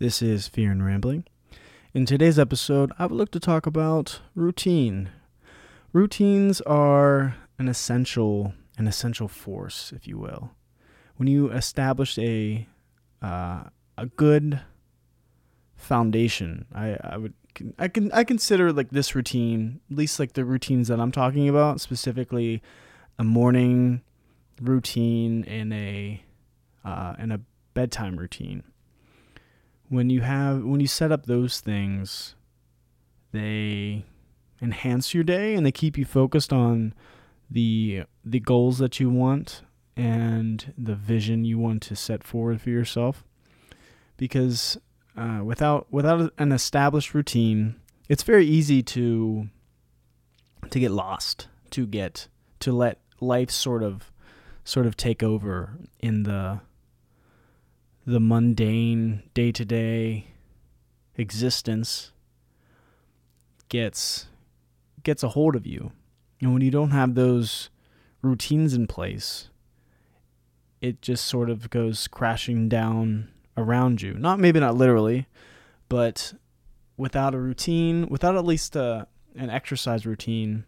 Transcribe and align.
This 0.00 0.22
is 0.22 0.48
Fear 0.48 0.72
and 0.72 0.82
Rambling. 0.82 1.24
In 1.92 2.06
today's 2.06 2.38
episode, 2.38 2.90
I 2.98 3.04
would 3.04 3.14
look 3.14 3.30
to 3.32 3.38
talk 3.38 3.66
about 3.66 4.22
routine. 4.34 5.10
Routines 5.92 6.62
are 6.62 7.36
an 7.58 7.68
essential, 7.68 8.54
an 8.78 8.86
essential 8.86 9.28
force, 9.28 9.92
if 9.94 10.08
you 10.08 10.16
will. 10.16 10.52
When 11.16 11.28
you 11.28 11.50
establish 11.50 12.18
a 12.18 12.66
uh, 13.20 13.64
a 13.98 14.06
good 14.16 14.62
foundation, 15.76 16.64
I, 16.74 16.96
I 17.04 17.18
would 17.18 17.34
I 17.78 17.88
can 17.88 18.10
I 18.12 18.24
consider 18.24 18.72
like 18.72 18.92
this 18.92 19.14
routine, 19.14 19.80
at 19.90 19.98
least 19.98 20.18
like 20.18 20.32
the 20.32 20.46
routines 20.46 20.88
that 20.88 20.98
I'm 20.98 21.12
talking 21.12 21.46
about, 21.46 21.78
specifically 21.82 22.62
a 23.18 23.24
morning 23.24 24.00
routine 24.62 25.44
and 25.44 25.74
a 25.74 26.22
uh, 26.86 27.16
and 27.18 27.34
a 27.34 27.42
bedtime 27.74 28.16
routine. 28.16 28.62
When 29.90 30.08
you 30.08 30.22
have 30.22 30.64
when 30.64 30.80
you 30.80 30.86
set 30.86 31.12
up 31.12 31.26
those 31.26 31.60
things, 31.60 32.34
they 33.32 34.06
enhance 34.62 35.12
your 35.12 35.24
day 35.24 35.54
and 35.54 35.66
they 35.66 35.72
keep 35.72 35.98
you 35.98 36.06
focused 36.06 36.52
on 36.52 36.94
the 37.50 38.04
the 38.24 38.40
goals 38.40 38.78
that 38.78 38.98
you 39.00 39.10
want 39.10 39.62
and 39.96 40.72
the 40.78 40.94
vision 40.94 41.44
you 41.44 41.58
want 41.58 41.82
to 41.82 41.96
set 41.96 42.24
forward 42.24 42.60
for 42.60 42.70
yourself. 42.70 43.24
Because 44.16 44.78
uh, 45.16 45.40
without 45.44 45.86
without 45.90 46.32
an 46.38 46.52
established 46.52 47.12
routine, 47.12 47.76
it's 48.08 48.22
very 48.22 48.46
easy 48.46 48.82
to 48.82 49.48
to 50.70 50.78
get 50.78 50.90
lost, 50.90 51.48
to 51.70 51.86
get 51.86 52.28
to 52.60 52.72
let 52.72 53.00
life 53.20 53.50
sort 53.50 53.82
of 53.82 54.12
sort 54.64 54.86
of 54.86 54.96
take 54.96 55.22
over 55.22 55.78
in 55.98 56.22
the 56.22 56.60
the 58.10 58.20
mundane 58.20 59.22
day-to-day 59.34 60.26
existence 61.16 62.10
gets 63.68 64.26
gets 65.04 65.22
a 65.22 65.28
hold 65.28 65.54
of 65.54 65.64
you. 65.66 65.92
And 66.40 66.52
when 66.52 66.62
you 66.62 66.70
don't 66.70 66.90
have 66.90 67.14
those 67.14 67.70
routines 68.20 68.74
in 68.74 68.86
place, 68.86 69.48
it 70.80 71.00
just 71.00 71.24
sort 71.26 71.50
of 71.50 71.70
goes 71.70 72.08
crashing 72.08 72.68
down 72.68 73.28
around 73.56 74.02
you. 74.02 74.14
Not 74.14 74.40
maybe 74.40 74.58
not 74.58 74.76
literally, 74.76 75.28
but 75.88 76.34
without 76.96 77.34
a 77.34 77.38
routine, 77.38 78.08
without 78.08 78.34
at 78.36 78.44
least 78.44 78.74
a, 78.74 79.06
an 79.36 79.50
exercise 79.50 80.04
routine 80.04 80.64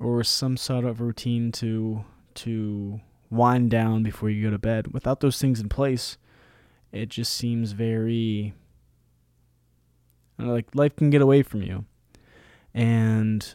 or 0.00 0.24
some 0.24 0.56
sort 0.56 0.84
of 0.84 1.00
routine 1.00 1.52
to 1.52 2.04
to 2.34 3.00
wind 3.30 3.70
down 3.70 4.02
before 4.02 4.28
you 4.28 4.42
go 4.42 4.50
to 4.50 4.58
bed, 4.58 4.88
without 4.88 5.20
those 5.20 5.38
things 5.38 5.60
in 5.60 5.68
place, 5.68 6.18
it 6.92 7.08
just 7.08 7.32
seems 7.34 7.72
very 7.72 8.54
like 10.38 10.74
life 10.74 10.96
can 10.96 11.10
get 11.10 11.22
away 11.22 11.42
from 11.42 11.62
you. 11.62 11.84
And 12.72 13.54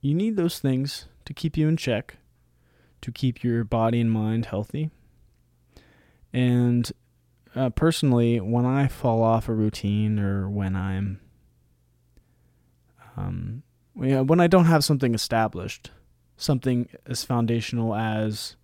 you 0.00 0.14
need 0.14 0.36
those 0.36 0.58
things 0.58 1.06
to 1.24 1.32
keep 1.32 1.56
you 1.56 1.68
in 1.68 1.76
check, 1.76 2.16
to 3.00 3.10
keep 3.10 3.42
your 3.42 3.64
body 3.64 4.00
and 4.00 4.10
mind 4.10 4.46
healthy. 4.46 4.90
And 6.32 6.90
uh, 7.54 7.70
personally, 7.70 8.40
when 8.40 8.66
I 8.66 8.88
fall 8.88 9.22
off 9.22 9.48
a 9.48 9.54
routine 9.54 10.18
or 10.18 10.48
when 10.50 10.74
I'm, 10.74 11.20
um, 13.16 13.62
when 13.94 14.40
I 14.40 14.48
don't 14.48 14.64
have 14.64 14.84
something 14.84 15.14
established, 15.14 15.92
something 16.36 16.88
as 17.06 17.22
foundational 17.22 17.94
as 17.94 18.56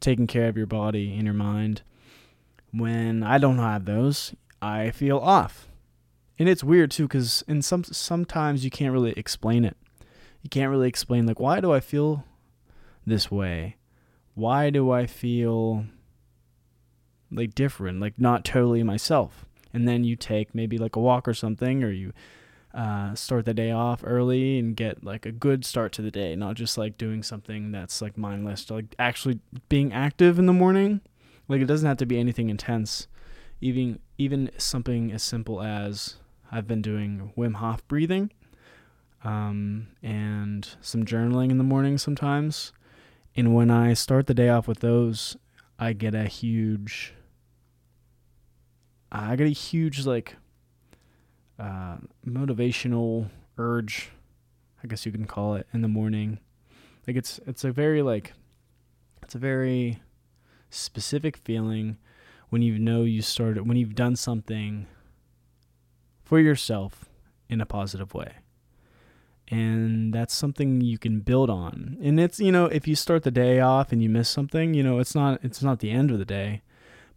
taking 0.00 0.26
care 0.26 0.48
of 0.48 0.56
your 0.56 0.66
body 0.66 1.14
and 1.14 1.24
your 1.24 1.34
mind, 1.34 1.82
when 2.72 3.22
I 3.22 3.38
don't 3.38 3.58
have 3.58 3.84
those, 3.84 4.34
I 4.60 4.90
feel 4.90 5.18
off. 5.18 5.68
And 6.38 6.48
it's 6.48 6.62
weird 6.62 6.90
too, 6.90 7.04
because 7.04 7.42
in 7.48 7.62
some 7.62 7.84
sometimes 7.84 8.64
you 8.64 8.70
can't 8.70 8.92
really 8.92 9.12
explain 9.12 9.64
it. 9.64 9.76
You 10.42 10.50
can't 10.50 10.70
really 10.70 10.88
explain 10.88 11.26
like 11.26 11.40
why 11.40 11.60
do 11.60 11.72
I 11.72 11.80
feel 11.80 12.24
this 13.06 13.30
way? 13.30 13.76
Why 14.34 14.70
do 14.70 14.90
I 14.90 15.06
feel 15.06 15.86
like 17.30 17.54
different, 17.54 18.00
like 18.00 18.18
not 18.18 18.44
totally 18.44 18.82
myself. 18.82 19.44
And 19.72 19.86
then 19.86 20.04
you 20.04 20.16
take 20.16 20.54
maybe 20.54 20.78
like 20.78 20.96
a 20.96 21.00
walk 21.00 21.28
or 21.28 21.34
something, 21.34 21.84
or 21.84 21.90
you 21.90 22.12
uh, 22.74 23.14
start 23.14 23.44
the 23.44 23.54
day 23.54 23.70
off 23.70 24.02
early 24.04 24.58
and 24.58 24.76
get 24.76 25.04
like 25.04 25.26
a 25.26 25.32
good 25.32 25.64
start 25.64 25.92
to 25.92 26.02
the 26.02 26.10
day, 26.10 26.34
not 26.34 26.54
just 26.54 26.78
like 26.78 26.96
doing 26.96 27.22
something 27.22 27.72
that's 27.72 28.00
like 28.00 28.16
mindless, 28.16 28.70
like 28.70 28.94
actually 28.98 29.40
being 29.68 29.92
active 29.92 30.38
in 30.38 30.46
the 30.46 30.52
morning. 30.52 31.00
Like 31.48 31.60
it 31.60 31.66
doesn't 31.66 31.88
have 31.88 31.96
to 31.98 32.06
be 32.06 32.18
anything 32.18 32.50
intense. 32.50 33.08
Even 33.60 33.98
even 34.18 34.50
something 34.58 35.10
as 35.10 35.22
simple 35.22 35.60
as 35.62 36.16
I've 36.52 36.66
been 36.68 36.82
doing 36.82 37.32
Wim 37.36 37.56
Hof 37.56 37.86
breathing, 37.88 38.30
um, 39.24 39.88
and 40.02 40.68
some 40.80 41.04
journaling 41.04 41.50
in 41.50 41.58
the 41.58 41.64
morning 41.64 41.98
sometimes. 41.98 42.72
And 43.34 43.54
when 43.54 43.70
I 43.70 43.94
start 43.94 44.26
the 44.26 44.34
day 44.34 44.48
off 44.48 44.68
with 44.68 44.80
those, 44.80 45.36
I 45.78 45.92
get 45.92 46.14
a 46.14 46.24
huge 46.24 47.14
I 49.10 49.36
get 49.36 49.46
a 49.46 49.50
huge 49.50 50.04
like 50.06 50.36
uh, 51.58 51.96
motivational 52.26 53.30
urge, 53.56 54.10
I 54.82 54.86
guess 54.86 55.06
you 55.06 55.12
can 55.12 55.24
call 55.24 55.54
it, 55.54 55.66
in 55.72 55.82
the 55.82 55.88
morning. 55.88 56.38
Like 57.06 57.16
it's 57.16 57.40
it's 57.46 57.64
a 57.64 57.72
very 57.72 58.02
like 58.02 58.32
it's 59.22 59.34
a 59.34 59.38
very 59.38 60.00
specific 60.70 61.36
feeling 61.36 61.96
when 62.48 62.62
you 62.62 62.78
know 62.78 63.02
you 63.02 63.22
started 63.22 63.66
when 63.66 63.76
you've 63.76 63.94
done 63.94 64.16
something 64.16 64.86
for 66.22 66.38
yourself 66.38 67.06
in 67.48 67.60
a 67.60 67.66
positive 67.66 68.14
way. 68.14 68.36
And 69.50 70.12
that's 70.12 70.34
something 70.34 70.82
you 70.82 70.98
can 70.98 71.20
build 71.20 71.48
on. 71.48 71.96
And 72.02 72.20
it's, 72.20 72.38
you 72.38 72.52
know, 72.52 72.66
if 72.66 72.86
you 72.86 72.94
start 72.94 73.22
the 73.22 73.30
day 73.30 73.60
off 73.60 73.92
and 73.92 74.02
you 74.02 74.10
miss 74.10 74.28
something, 74.28 74.74
you 74.74 74.82
know, 74.82 74.98
it's 74.98 75.14
not 75.14 75.40
it's 75.42 75.62
not 75.62 75.80
the 75.80 75.90
end 75.90 76.10
of 76.10 76.18
the 76.18 76.24
day, 76.24 76.62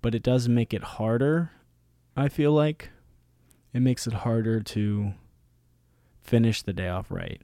but 0.01 0.16
it 0.16 0.23
does 0.23 0.47
make 0.47 0.73
it 0.73 0.83
harder 0.83 1.51
I 2.16 2.28
feel 2.28 2.51
like 2.51 2.89
it 3.73 3.79
makes 3.79 4.06
it 4.06 4.13
harder 4.13 4.59
to 4.62 5.13
finish 6.22 6.62
the 6.62 6.73
day 6.73 6.89
off 6.89 7.09
right. 7.09 7.41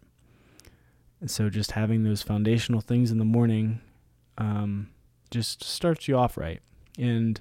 And 1.21 1.31
so 1.31 1.49
just 1.49 1.71
having 1.71 2.03
those 2.03 2.21
foundational 2.21 2.81
things 2.81 3.09
in 3.09 3.17
the 3.17 3.25
morning 3.25 3.81
um, 4.37 4.89
just 5.31 5.63
starts 5.63 6.07
you 6.07 6.17
off 6.17 6.37
right. 6.37 6.61
And 6.97 7.39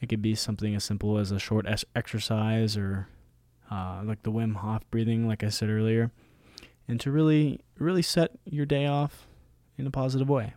it 0.00 0.08
could 0.08 0.22
be 0.22 0.34
something 0.34 0.74
as 0.74 0.84
simple 0.84 1.18
as 1.18 1.30
a 1.30 1.38
short 1.38 1.66
es- 1.66 1.84
exercise 1.94 2.76
or 2.76 3.08
uh, 3.70 4.02
like 4.04 4.22
the 4.22 4.32
Wim 4.32 4.56
Hof 4.56 4.82
breathing, 4.90 5.26
like 5.26 5.42
I 5.42 5.48
said 5.48 5.70
earlier, 5.70 6.10
and 6.86 7.00
to 7.00 7.10
really, 7.10 7.60
really 7.78 8.02
set 8.02 8.32
your 8.44 8.66
day 8.66 8.86
off 8.86 9.26
in 9.78 9.86
a 9.86 9.90
positive 9.90 10.28
way. 10.28 10.54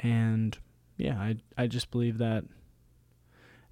And 0.00 0.58
yeah, 0.96 1.18
I, 1.18 1.36
I 1.56 1.66
just 1.66 1.90
believe 1.90 2.18
that 2.18 2.44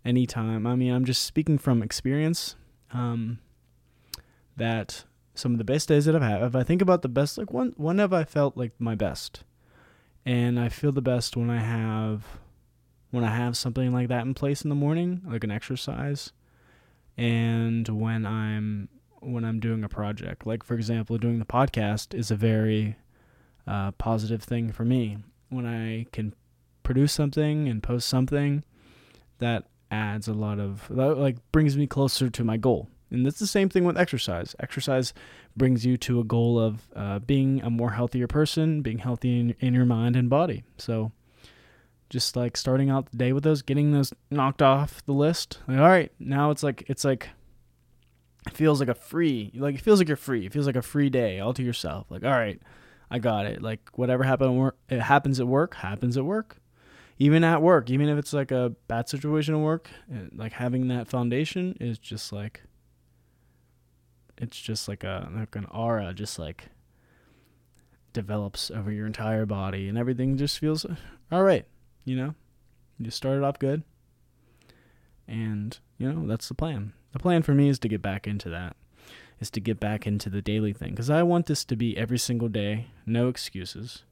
anytime. 0.05 0.67
I 0.67 0.75
mean, 0.75 0.93
I'm 0.93 1.05
just 1.05 1.23
speaking 1.23 1.59
from 1.59 1.83
experience. 1.83 2.57
Um, 2.93 3.39
that 4.57 5.05
some 5.35 5.53
of 5.53 5.59
the 5.59 5.65
best 5.65 5.89
days 5.89 6.05
that 6.05 6.15
I've 6.15 6.23
had, 6.23 6.43
if 6.43 6.55
I 6.55 6.63
think 6.63 6.81
about 6.81 7.03
the 7.03 7.09
best, 7.09 7.39
like 7.39 7.53
when 7.53 7.75
when 7.77 7.99
have 7.99 8.13
I 8.13 8.25
felt 8.25 8.57
like 8.57 8.73
my 8.79 8.95
best? 8.95 9.43
And 10.27 10.59
I 10.59 10.69
feel 10.69 10.93
the 10.93 11.03
best 11.03 11.37
when 11.37 11.51
I 11.51 11.61
have 11.61 12.25
when 13.11 13.25
I 13.25 13.37
have 13.37 13.57
something 13.57 13.93
like 13.93 14.09
that 14.09 14.25
in 14.25 14.35
place 14.35 14.63
in 14.63 14.71
the 14.71 14.75
morning, 14.75 15.23
like 15.25 15.45
an 15.45 15.51
exercise, 15.51 16.33
and 17.17 17.89
when 17.89 18.27
I'm 18.27 18.89
when 19.21 19.45
I'm 19.45 19.61
doing 19.61 19.85
a 19.85 19.89
project. 19.89 20.47
Like 20.47 20.63
for 20.65 20.75
example, 20.75 21.19
doing 21.19 21.39
the 21.39 21.45
podcast 21.45 22.15
is 22.15 22.31
a 22.31 22.37
very 22.37 22.97
uh, 23.67 23.93
positive 23.93 24.43
thing 24.43 24.73
for 24.73 24.85
me. 24.85 25.19
When 25.49 25.67
I 25.67 26.07
can 26.13 26.35
produce 26.83 27.13
something 27.13 27.69
and 27.69 27.83
post 27.83 28.09
something 28.09 28.65
that 29.39 29.69
adds 29.91 30.27
a 30.27 30.33
lot 30.35 30.59
of 30.59 30.89
that 30.91 31.19
like 31.19 31.37
brings 31.53 31.77
me 31.77 31.87
closer 31.87 32.31
to 32.31 32.45
my 32.45 32.57
goal. 32.57 32.89
And 33.15 33.27
it's 33.27 33.39
the 33.39 33.47
same 33.47 33.69
thing 33.69 33.85
with 33.85 33.97
exercise. 33.97 34.55
Exercise 34.61 35.15
brings 35.57 35.87
you 35.87 35.97
to 35.99 36.21
a 36.21 36.25
goal 36.25 36.59
of 36.59 36.89
uh, 36.95 37.19
being 37.21 37.63
a 37.63 37.71
more 37.71 37.93
healthier 37.93 38.27
person, 38.27 38.83
being 38.83 38.99
healthy 38.99 39.41
in, 39.41 39.55
in 39.61 39.75
your 39.75 39.87
mind 39.87 40.17
and 40.17 40.29
body. 40.29 40.65
So, 40.79 41.13
just 42.11 42.37
like 42.37 42.57
starting 42.57 42.91
out 42.91 43.11
the 43.11 43.17
day 43.17 43.33
with 43.33 43.45
those, 43.45 43.63
getting 43.63 43.93
those 43.93 44.13
knocked 44.31 44.63
off 44.63 45.05
the 45.07 45.13
list. 45.13 45.61
Like, 45.67 45.79
all 45.79 45.89
right, 45.89 46.13
now 46.19 46.51
it's 46.51 46.63
like 46.63 46.85
it's 46.89 47.05
like 47.05 47.31
it 48.47 48.55
feels 48.55 48.81
like 48.81 48.91
a 48.91 48.95
free, 48.95 49.51
like 49.55 49.77
it 49.77 49.81
feels 49.81 49.99
like 49.99 50.09
you're 50.09 50.17
free. 50.17 50.47
It 50.47 50.53
feels 50.53 50.67
like 50.67 50.77
a 50.77 50.83
free 50.83 51.09
day 51.09 51.41
all 51.41 51.55
to 51.55 51.63
yourself. 51.63 52.11
Like, 52.11 52.25
all 52.25 52.31
right, 52.31 52.61
I 53.11 53.19
got 53.19 53.47
it. 53.47 53.63
Like 53.63 53.91
whatever 53.95 54.25
happened, 54.25 54.73
it 54.91 55.01
happens 55.01 55.41
at 55.41 55.47
work, 55.47 55.77
happens 55.77 56.17
at 56.17 56.25
work 56.25 56.59
even 57.19 57.45
at 57.45 57.63
work, 57.63 57.91
even 57.91 58.09
if 58.09 58.19
it's 58.19 58.33
like 58.33 58.51
a 58.51 58.75
bad 58.89 59.09
situation 59.09 59.55
at 59.55 59.61
work, 59.61 59.89
like 60.35 60.53
having 60.53 60.89
that 60.89 61.09
foundation 61.09 61.77
is 61.81 61.99
just 61.99 62.33
like 62.33 62.63
it's 64.39 64.61
just 64.61 64.89
like 64.89 65.05
a 65.05 65.29
like 65.35 65.55
an 65.57 65.67
aura 65.67 66.13
just 66.13 66.39
like 66.39 66.69
develops 68.13 68.71
over 68.71 68.91
your 68.91 69.07
entire 69.07 69.45
body 69.45 69.89
and 69.89 69.99
everything 69.99 70.37
just 70.37 70.59
feels 70.59 70.87
all 71.31 71.43
right, 71.43 71.67
you 72.05 72.17
know? 72.17 72.35
You 72.99 73.11
started 73.11 73.45
off 73.45 73.59
good. 73.59 73.83
And 75.27 75.79
you 75.99 76.13
know, 76.13 76.27
that's 76.27 76.49
the 76.49 76.55
plan. 76.55 76.93
The 77.13 77.19
plan 77.19 77.43
for 77.43 77.55
me 77.55 77.69
is 77.69 77.79
to 77.81 77.89
get 77.89 78.03
back 78.03 78.27
into 78.27 78.49
that, 78.51 78.77
is 79.41 79.51
to 79.51 79.61
get 79.61 79.81
back 79.81 80.07
into 80.07 80.29
the 80.29 80.43
daily 80.43 80.73
thing. 80.73 80.91
Because 80.91 81.11
I 81.11 81.23
want 81.23 81.47
this 81.47 81.65
to 81.67 81.77
be 81.77 81.97
every 81.97 82.19
single 82.19 82.49
day, 82.49 82.89
no 83.07 83.29
excuses, 83.29 84.03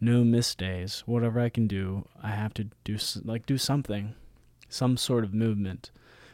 no 0.00 0.24
missed 0.24 0.58
days. 0.58 1.02
Whatever 1.06 1.40
I 1.40 1.48
can 1.48 1.66
do, 1.66 2.08
I 2.22 2.30
have 2.30 2.54
to 2.54 2.68
do, 2.84 2.96
like, 3.24 3.46
do 3.46 3.58
something, 3.58 4.14
some 4.68 4.96
sort 4.96 5.24
of 5.24 5.34
movement. 5.34 5.90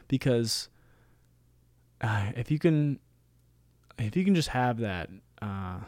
Because 0.07 0.69
uh, 2.05 2.31
if 2.35 2.51
you 2.51 2.59
can, 2.59 2.99
if 3.97 4.15
you 4.15 4.23
can 4.23 4.35
just 4.35 4.49
have 4.49 4.77
that, 4.79 5.09
uh, 5.41 5.79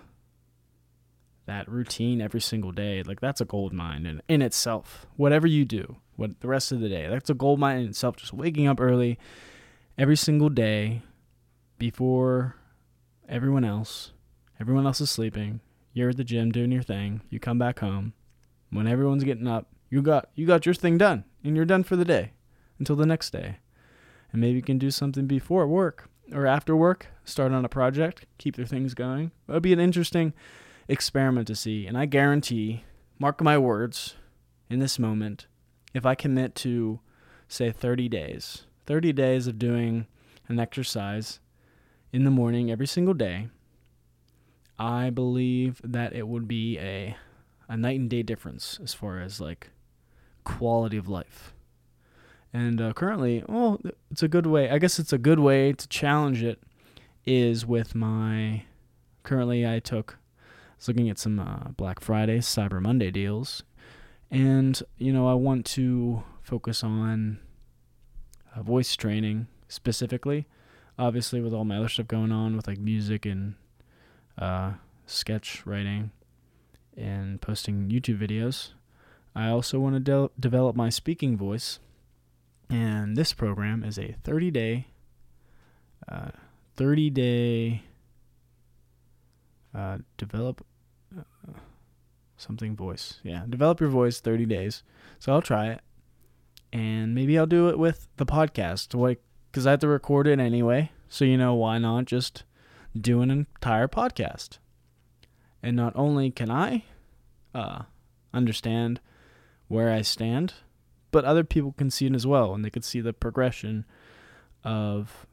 that 1.45 1.69
routine 1.69 2.21
every 2.21 2.41
single 2.41 2.71
day, 2.71 3.03
like 3.03 3.21
that's 3.21 3.39
a 3.39 3.45
gold 3.45 3.71
mine 3.71 4.05
in, 4.05 4.21
in 4.27 4.41
itself. 4.41 5.05
Whatever 5.15 5.45
you 5.45 5.63
do, 5.63 5.97
what 6.15 6.39
the 6.41 6.47
rest 6.47 6.71
of 6.71 6.79
the 6.79 6.89
day, 6.89 7.07
that's 7.07 7.29
a 7.29 7.35
gold 7.35 7.59
mine 7.59 7.79
in 7.81 7.89
itself. 7.89 8.15
Just 8.15 8.33
waking 8.33 8.67
up 8.67 8.81
early 8.81 9.19
every 9.97 10.15
single 10.15 10.49
day 10.49 11.03
before 11.77 12.55
everyone 13.29 13.63
else, 13.63 14.11
everyone 14.59 14.87
else 14.87 14.99
is 15.01 15.11
sleeping. 15.11 15.61
You're 15.93 16.09
at 16.09 16.17
the 16.17 16.23
gym 16.23 16.51
doing 16.51 16.71
your 16.71 16.83
thing. 16.83 17.21
You 17.29 17.39
come 17.39 17.59
back 17.59 17.79
home 17.79 18.13
when 18.71 18.87
everyone's 18.87 19.23
getting 19.23 19.47
up. 19.47 19.67
You 19.89 20.01
got 20.01 20.29
you 20.35 20.47
got 20.47 20.65
your 20.65 20.75
thing 20.75 20.97
done, 20.97 21.25
and 21.43 21.55
you're 21.55 21.65
done 21.65 21.83
for 21.83 21.95
the 21.95 22.05
day 22.05 22.33
until 22.79 22.95
the 22.95 23.05
next 23.05 23.29
day. 23.31 23.57
And 24.37 24.41
maybe 24.43 24.57
you 24.57 24.61
can 24.61 24.77
do 24.77 24.91
something 24.91 25.25
before 25.25 25.65
work 25.65 26.11
or 26.31 26.45
after 26.45 26.75
work. 26.75 27.07
Start 27.25 27.53
on 27.53 27.65
a 27.65 27.69
project, 27.69 28.27
keep 28.37 28.55
their 28.55 28.67
things 28.67 28.93
going. 28.93 29.31
It'll 29.49 29.59
be 29.59 29.73
an 29.73 29.79
interesting 29.79 30.31
experiment 30.87 31.47
to 31.47 31.55
see. 31.55 31.87
And 31.87 31.97
I 31.97 32.05
guarantee, 32.05 32.83
mark 33.17 33.41
my 33.41 33.57
words, 33.57 34.13
in 34.69 34.77
this 34.77 34.99
moment, 34.99 35.47
if 35.95 36.05
I 36.05 36.13
commit 36.13 36.53
to, 36.57 36.99
say, 37.47 37.71
30 37.71 38.09
days, 38.09 38.65
30 38.85 39.11
days 39.11 39.47
of 39.47 39.57
doing 39.57 40.05
an 40.47 40.59
exercise 40.59 41.39
in 42.13 42.23
the 42.23 42.29
morning 42.29 42.69
every 42.69 42.85
single 42.85 43.15
day, 43.15 43.47
I 44.77 45.09
believe 45.09 45.81
that 45.83 46.13
it 46.13 46.27
would 46.27 46.47
be 46.47 46.77
a 46.77 47.17
a 47.67 47.75
night 47.75 47.99
and 47.99 48.07
day 48.07 48.21
difference 48.21 48.79
as 48.83 48.93
far 48.93 49.19
as 49.19 49.41
like 49.41 49.71
quality 50.43 50.97
of 50.97 51.07
life. 51.07 51.55
And 52.53 52.81
uh, 52.81 52.93
currently, 52.93 53.43
well, 53.47 53.79
it's 54.09 54.23
a 54.23 54.27
good 54.27 54.47
way. 54.47 54.69
I 54.69 54.77
guess 54.77 54.99
it's 54.99 55.13
a 55.13 55.17
good 55.17 55.39
way 55.39 55.73
to 55.73 55.87
challenge 55.87 56.43
it. 56.43 56.59
Is 57.25 57.65
with 57.65 57.93
my 57.93 58.63
currently 59.23 59.67
I 59.67 59.79
took 59.79 60.17
was 60.77 60.87
looking 60.87 61.09
at 61.09 61.17
some 61.17 61.39
uh, 61.39 61.69
Black 61.75 61.99
Friday, 61.99 62.39
Cyber 62.39 62.81
Monday 62.81 63.11
deals, 63.11 63.63
and 64.31 64.81
you 64.97 65.11
know 65.11 65.27
I 65.27 65.33
want 65.33 65.65
to 65.67 66.23
focus 66.41 66.83
on 66.83 67.39
uh, 68.55 68.63
voice 68.63 68.95
training 68.95 69.47
specifically. 69.67 70.47
Obviously, 70.99 71.41
with 71.41 71.53
all 71.53 71.65
my 71.65 71.77
other 71.77 71.89
stuff 71.89 72.07
going 72.07 72.31
on 72.31 72.55
with 72.55 72.67
like 72.67 72.79
music 72.79 73.25
and 73.25 73.55
uh, 74.37 74.73
sketch 75.05 75.65
writing 75.65 76.11
and 76.95 77.39
posting 77.41 77.89
YouTube 77.89 78.19
videos, 78.19 78.69
I 79.35 79.49
also 79.49 79.79
want 79.79 79.95
to 79.95 79.99
de- 79.99 80.31
develop 80.39 80.75
my 80.75 80.89
speaking 80.89 81.37
voice. 81.37 81.79
And 82.69 83.15
this 83.15 83.33
program 83.33 83.83
is 83.83 83.97
a 83.97 84.15
30 84.23 84.51
day, 84.51 84.87
uh, 86.09 86.29
30 86.75 87.09
day 87.09 87.83
uh, 89.73 89.99
develop 90.17 90.65
uh, 91.17 91.23
something 92.35 92.75
voice. 92.75 93.19
Yeah, 93.23 93.43
develop 93.47 93.79
your 93.79 93.89
voice 93.89 94.19
30 94.19 94.45
days. 94.45 94.83
So 95.19 95.31
I'll 95.31 95.41
try 95.41 95.67
it. 95.67 95.81
And 96.73 97.15
maybe 97.15 97.37
I'll 97.37 97.45
do 97.45 97.69
it 97.69 97.79
with 97.79 98.07
the 98.17 98.25
podcast. 98.25 98.99
Like, 98.99 99.21
because 99.51 99.65
I 99.65 99.71
have 99.71 99.79
to 99.79 99.87
record 99.87 100.27
it 100.27 100.39
anyway. 100.39 100.91
So, 101.09 101.25
you 101.25 101.37
know, 101.37 101.53
why 101.53 101.77
not 101.77 102.05
just 102.05 102.43
do 102.99 103.21
an 103.21 103.31
entire 103.31 103.87
podcast? 103.87 104.57
And 105.63 105.75
not 105.75 105.93
only 105.95 106.31
can 106.31 106.51
I 106.51 106.83
uh, 107.55 107.83
understand 108.33 108.99
where 109.67 109.91
I 109.91 110.01
stand, 110.01 110.53
but 111.11 111.25
other 111.25 111.43
people 111.43 111.73
can 111.73 111.89
see 111.89 112.05
it 112.05 112.15
as 112.15 112.27
well. 112.27 112.53
And 112.53 112.63
they 112.63 112.69
can 112.69 112.81
see 112.81 113.01
the 113.01 113.13
progression 113.13 113.85
of 114.63 115.25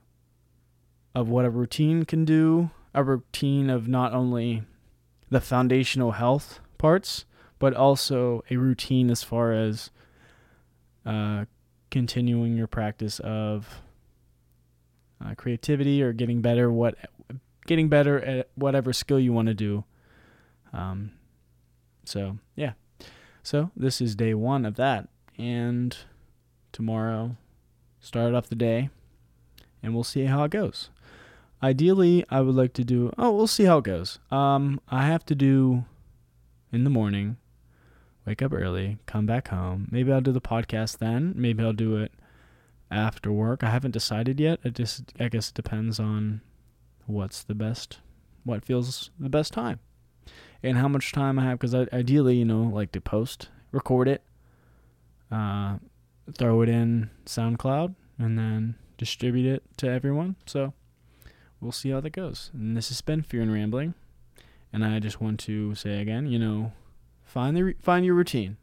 of 1.15 1.29
what 1.29 1.45
a 1.45 1.51
routine 1.51 2.05
can 2.05 2.25
do 2.25 2.71
a 2.95 3.03
routine 3.03 3.69
of 3.69 3.89
not 3.89 4.13
only 4.13 4.63
the 5.29 5.41
foundational 5.41 6.13
health 6.13 6.61
parts, 6.79 7.25
but 7.59 7.75
also 7.75 8.45
a 8.51 8.57
routine 8.57 9.11
as 9.11 9.23
far 9.23 9.53
as 9.53 9.91
uh, 11.05 11.45
continuing 11.91 12.57
your 12.57 12.69
practice 12.69 13.19
of 13.21 13.83
uh, 15.25 15.35
creativity 15.35 16.03
or 16.03 16.13
getting 16.13 16.41
better 16.41 16.71
what 16.71 16.97
getting 17.67 17.89
better 17.89 18.21
at 18.21 18.49
whatever 18.55 18.93
skill 18.93 19.19
you 19.19 19.33
want 19.33 19.49
to 19.49 19.55
do. 19.55 19.85
Um, 20.73 21.13
so 22.05 22.39
yeah, 22.55 22.73
so 23.43 23.71
this 23.77 24.01
is 24.01 24.15
day 24.15 24.35
one 24.35 24.65
of 24.65 24.77
that, 24.77 25.09
and 25.39 25.97
tomorrow 26.73 27.37
start 28.01 28.35
off 28.35 28.49
the 28.49 28.55
day, 28.55 28.91
and 29.83 29.95
we'll 29.95 30.05
see 30.05 30.25
how 30.25 30.45
it 30.45 30.51
goes. 30.51 30.91
Ideally, 31.63 32.25
I 32.31 32.41
would 32.41 32.55
like 32.55 32.75
to 32.75 32.85
do. 32.85 33.13
Oh, 33.17 33.33
we'll 33.33 33.47
see 33.47 33.65
how 33.65 33.79
it 33.79 33.85
goes. 33.85 34.19
Um, 34.31 34.81
I 34.89 35.07
have 35.07 35.25
to 35.27 35.35
do 35.35 35.85
in 36.73 36.85
the 36.85 36.91
morning. 36.91 37.37
Wake 38.27 38.43
up 38.43 38.53
early, 38.53 38.99
come 39.07 39.27
back 39.27 39.49
home. 39.49 39.89
Maybe 39.91 40.11
I'll 40.11 40.21
do 40.21 40.33
the 40.33 40.41
podcast 40.41 40.99
then. 40.99 41.35
Maybe 41.37 41.63
I'll 41.63 41.73
do 41.73 41.97
it 41.97 42.13
after 42.91 43.31
work. 43.31 43.63
I 43.63 43.71
haven't 43.71 43.91
decided 43.91 44.41
yet. 44.41 44.61
It 44.65 44.75
just, 44.75 45.13
I 45.21 45.29
guess, 45.29 45.51
it 45.51 45.55
depends 45.55 46.01
on 46.01 46.41
what's 47.07 47.43
the 47.43 47.55
best, 47.55 47.99
what 48.45 48.65
feels 48.65 49.11
the 49.19 49.29
best 49.29 49.53
time, 49.53 49.79
and 50.63 50.79
how 50.79 50.89
much 50.89 51.13
time 51.13 51.39
I 51.39 51.45
have. 51.45 51.59
Because 51.59 51.75
ideally, 51.75 52.37
you 52.37 52.47
know, 52.47 52.63
like 52.63 52.93
to 52.93 53.01
post, 53.01 53.49
record 53.73 54.09
it, 54.09 54.23
uh, 55.35 55.79
throw 56.33 56.63
it 56.63 56.69
in 56.69 57.11
SoundCloud, 57.27 57.95
and 58.19 58.39
then 58.39 58.77
distribute 58.97 59.53
it 59.53 59.63
to 59.79 59.89
everyone. 59.89 60.37
So 60.47 60.73
we'll 61.61 61.73
see 61.73 61.91
how 61.91 62.01
that 62.01 62.11
goes. 62.11 62.51
And 62.55 62.77
this 62.77 62.89
has 62.89 63.01
been 63.01 63.23
Fear 63.23 63.43
and 63.43 63.53
Rambling. 63.53 63.95
And 64.73 64.85
I 64.85 64.99
just 64.99 65.21
want 65.21 65.41
to 65.41 65.75
say 65.75 66.01
again, 66.01 66.27
you 66.27 66.39
know, 66.39 66.73
find 67.23 67.57
the 67.57 67.75
find 67.81 68.05
your 68.05 68.15
routine. 68.15 68.57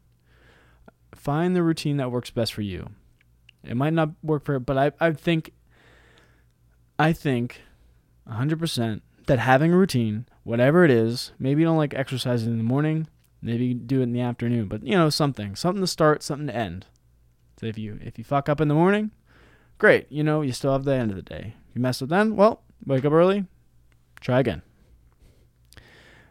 Find 1.14 1.54
the 1.54 1.62
routine 1.62 1.98
that 1.98 2.10
works 2.10 2.30
best 2.30 2.54
for 2.54 2.62
you. 2.62 2.90
It 3.62 3.76
might 3.76 3.92
not 3.92 4.10
work 4.22 4.44
for, 4.44 4.58
but 4.58 4.78
I 4.78 4.92
I 5.00 5.12
think 5.12 5.52
I 6.98 7.12
think 7.12 7.62
100% 8.28 9.00
that 9.26 9.38
having 9.38 9.72
a 9.72 9.76
routine, 9.76 10.26
whatever 10.44 10.84
it 10.84 10.90
is, 10.90 11.32
maybe 11.38 11.62
you 11.62 11.66
don't 11.66 11.76
like 11.76 11.94
exercising 11.94 12.52
in 12.52 12.58
the 12.58 12.64
morning, 12.64 13.08
maybe 13.42 13.74
do 13.74 14.00
it 14.00 14.04
in 14.04 14.12
the 14.12 14.20
afternoon, 14.20 14.68
but 14.68 14.84
you 14.84 14.96
know, 14.96 15.10
something, 15.10 15.56
something 15.56 15.82
to 15.82 15.86
start, 15.86 16.22
something 16.22 16.46
to 16.46 16.56
end. 16.56 16.86
So 17.60 17.66
if 17.66 17.76
you 17.76 17.98
if 18.00 18.16
you 18.16 18.24
fuck 18.24 18.48
up 18.48 18.60
in 18.60 18.68
the 18.68 18.74
morning, 18.74 19.10
great, 19.78 20.10
you 20.10 20.22
know, 20.22 20.40
you 20.40 20.52
still 20.52 20.72
have 20.72 20.84
the 20.84 20.94
end 20.94 21.10
of 21.10 21.16
the 21.16 21.22
day. 21.22 21.56
You 21.74 21.80
mess 21.80 22.00
up 22.00 22.08
then, 22.08 22.36
well, 22.36 22.62
wake 22.86 23.04
up 23.04 23.12
early, 23.12 23.46
try 24.20 24.40
again. 24.40 24.62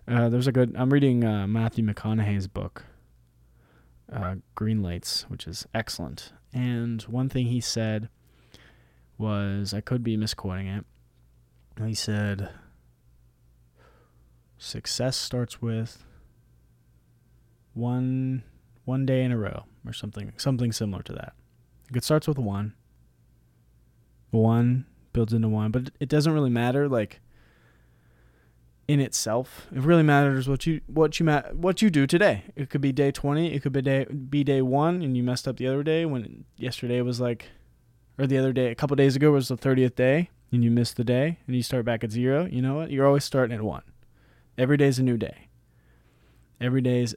Uh, 0.08 0.30
there's 0.30 0.48
a 0.48 0.51
good. 0.51 0.75
I'm 0.77 0.91
reading 0.91 1.24
uh, 1.24 1.48
Matthew 1.48 1.86
McConaughey's 1.86 2.48
book, 2.48 2.86
uh, 4.12 4.36
Green 4.56 4.82
Lights, 4.82 5.25
which 5.30 5.48
is 5.48 5.68
excellent. 5.74 6.34
And 6.53 7.01
one 7.03 7.30
thing 7.30 7.46
he 7.46 7.62
said 7.62 8.10
was, 9.18 9.74
I 9.74 9.80
could 9.80 10.03
be 10.03 10.18
misquoting 10.18 10.68
it. 10.68 10.86
He 11.82 11.94
said, 11.94 12.50
"Success 14.58 15.15
starts 15.15 15.62
with 15.62 16.03
one 17.74 18.44
one 18.86 19.06
day 19.06 19.24
in 19.24 19.32
a 19.32 19.38
row, 19.38 19.66
or 19.86 19.94
something 19.94 20.34
something 20.38 20.72
similar 20.72 21.04
to 21.04 21.13
that. 21.13 21.34
It 21.94 22.04
starts 22.04 22.28
with 22.28 22.38
one. 22.38 22.74
One 24.32 24.86
builds 25.13 25.34
into 25.34 25.50
one, 25.50 25.72
but 25.72 25.92
it 26.00 26.10
doesn't 26.10 26.34
really 26.34 26.50
matter 26.50 26.88
like 26.88 27.20
in 28.88 29.00
itself. 29.00 29.68
It 29.74 29.82
really 29.82 30.04
matters 30.04 30.50
what 30.50 30.66
you 30.66 30.82
what 30.88 31.20
you 31.20 31.25
ma- 31.25 31.50
what 31.54 31.82
you 31.82 31.90
do 31.90 32.08
today. 32.08 32.44
It 32.56 32.70
could 32.70 32.82
be 32.82 32.92
day 32.92 33.12
20, 33.12 33.54
it 33.54 33.62
could 33.62 33.72
be 33.72 33.82
day 33.82 34.06
be 34.06 34.44
day 34.44 34.62
1 34.62 35.01
and 35.01 35.16
you 35.16 35.24
messed 35.24 35.48
up 35.48 35.58
the 35.58 35.68
other 35.68 35.84
day 35.84 36.06
when 36.06 36.46
yesterday 36.58 37.01
was 37.01 37.20
like 37.22 37.48
or 38.18 38.28
the 38.28 38.38
other 38.38 38.54
day 38.54 38.72
a 38.72 38.75
couple 38.75 38.96
days 38.96 39.16
ago 39.16 39.32
was 39.32 39.48
the 39.48 39.58
30th 39.58 39.96
day 39.96 40.30
and 40.51 40.63
you 40.63 40.72
missed 40.72 40.98
the 40.98 41.04
day 41.04 41.40
and 41.48 41.56
you 41.56 41.63
start 41.63 41.86
back 41.86 42.04
at 42.04 42.12
0. 42.12 42.48
You 42.51 42.62
know 42.62 42.75
what? 42.75 42.92
You're 42.92 43.08
always 43.08 43.24
starting 43.24 43.56
at 43.56 43.63
1. 43.63 43.82
Every 44.58 44.78
day's 44.78 45.00
a 45.00 45.04
new 45.04 45.18
day. 45.18 45.48
Every 46.60 46.82
day's 46.82 47.16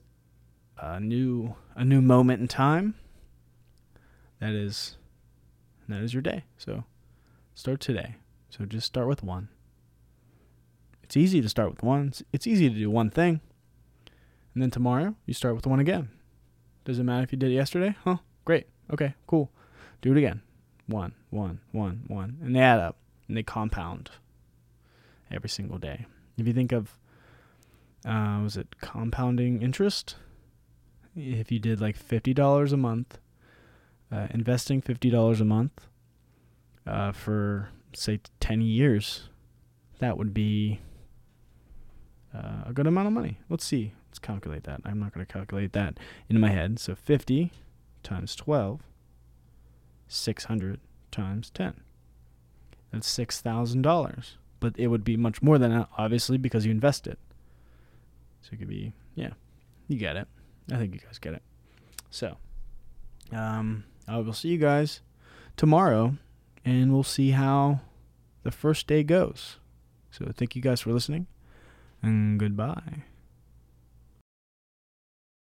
a 0.79 1.01
new 1.01 1.55
a 1.75 1.85
new 1.85 2.01
moment 2.01 2.41
in 2.41 2.49
time. 2.49 2.95
That 4.41 4.53
is 4.53 4.97
that 5.89 6.03
is 6.03 6.13
your 6.13 6.23
day. 6.23 6.45
So 6.59 6.85
Start 7.55 7.81
today. 7.81 8.17
So 8.51 8.65
just 8.65 8.87
start 8.87 9.07
with 9.07 9.23
one. 9.23 9.49
It's 11.05 11.17
easy 11.17 11.41
to 11.41 11.49
start 11.49 11.71
with 11.71 11.85
one. 11.85 12.13
It's 12.33 12.49
easy 12.49 12.69
to 12.69 12.75
do 12.75 12.91
one 12.91 13.11
thing. 13.11 13.41
And 14.55 14.63
then 14.63 14.71
tomorrow, 14.71 15.15
you 15.25 15.35
start 15.35 15.55
with 15.55 15.67
one 15.67 15.79
again. 15.79 16.09
Does 16.85 16.99
it 16.99 17.05
matter 17.05 17.23
if 17.23 17.33
you 17.33 17.39
did 17.39 17.53
it 17.53 17.55
yesterday? 17.55 17.95
Huh? 18.05 18.19
Great. 18.45 18.67
Okay, 18.93 19.15
cool. 19.29 19.53
Do 20.03 20.11
it 20.13 20.19
again. 20.19 20.43
one, 20.87 21.15
one, 21.31 21.61
one, 21.71 22.05
one, 22.09 22.39
and 22.43 22.55
they 22.55 22.61
add 22.61 22.81
up 22.81 22.97
and 23.29 23.37
they 23.37 23.43
compound 23.43 24.11
every 25.31 25.49
single 25.49 25.79
day. 25.79 26.07
If 26.37 26.47
you 26.47 26.53
think 26.53 26.73
of, 26.73 26.99
uh, 28.05 28.41
was 28.43 28.57
it 28.57 28.81
compounding 28.81 29.63
interest? 29.63 30.17
If 31.17 31.53
you 31.53 31.59
did 31.59 31.81
like 31.81 31.97
fifty 31.97 32.35
dollars 32.35 32.73
a 32.73 32.77
month, 32.77 33.19
uh, 34.11 34.29
investing 34.31 34.81
fifty 34.81 35.11
dollars 35.11 35.41
a 35.41 35.45
month 35.45 35.87
uh, 36.87 37.13
for 37.13 37.71
say 37.95 38.21
ten 38.41 38.61
years, 38.61 39.29
that 39.99 40.19
would 40.19 40.35
be 40.35 40.81
uh, 42.35 42.65
a 42.67 42.73
good 42.73 42.87
amount 42.87 43.07
of 43.07 43.13
money. 43.13 43.39
Let's 43.49 43.65
see. 43.65 43.93
Let's 44.09 44.19
calculate 44.19 44.65
that. 44.65 44.81
I'm 44.85 44.99
not 44.99 45.13
going 45.13 45.25
to 45.25 45.33
calculate 45.33 45.73
that 45.73 45.99
in 46.29 46.41
my 46.41 46.51
head. 46.51 46.79
So 46.79 46.95
50 46.95 47.53
times 48.03 48.37
12, 48.37 48.81
600 50.09 50.81
times 51.11 51.51
10. 51.51 51.81
That's 52.93 53.19
$6,000. 53.19 54.33
But 54.61 54.75
it 54.79 54.87
would 54.87 55.05
be 55.05 55.17
much 55.17 55.43
more 55.43 55.59
than 55.59 55.73
that, 55.73 55.89
obviously, 55.99 56.39
because 56.39 56.65
you 56.65 56.71
invest 56.71 57.07
it. 57.07 57.19
So 58.43 58.51
it 58.53 58.59
could 58.59 58.69
be, 58.69 58.93
yeah, 59.15 59.31
you 59.89 59.99
get 59.99 60.17
it. 60.17 60.29
I 60.73 60.77
think 60.77 60.95
you 60.95 61.01
guys 61.01 61.19
get 61.19 61.35
it. 61.35 61.43
So, 62.11 62.37
um, 63.33 63.85
I 64.07 64.19
will 64.19 64.33
see 64.33 64.49
you 64.49 64.59
guys 64.59 65.01
tomorrow, 65.57 66.17
and 66.65 66.93
we'll 66.93 67.03
see 67.03 67.31
how 67.31 67.81
the 68.43 68.51
first 68.51 68.87
day 68.87 69.03
goes. 69.03 69.57
So, 70.11 70.31
thank 70.35 70.55
you 70.55 70.63
guys 70.63 70.81
for 70.81 70.93
listening, 70.93 71.27
and 72.03 72.39
goodbye. 72.39 73.03